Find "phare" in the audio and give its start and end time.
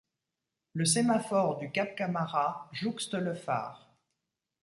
3.35-3.93